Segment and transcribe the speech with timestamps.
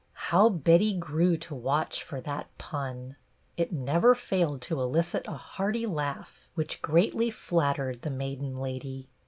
[0.13, 3.17] How Betty grew to watch for that pun!
[3.55, 9.09] It never failed to elicit a hearty laugh, which greatly flattered the maiden lady.